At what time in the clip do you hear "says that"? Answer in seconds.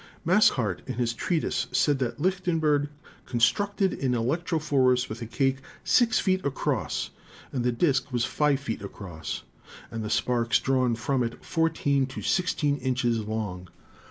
1.71-2.19